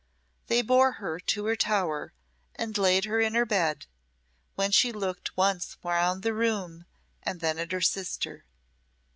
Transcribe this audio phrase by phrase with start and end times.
[0.47, 2.11] They bore her to her tower
[2.55, 3.85] and laid her in her bed,
[4.55, 6.85] when she looked once round the room
[7.21, 8.43] and then at her sister.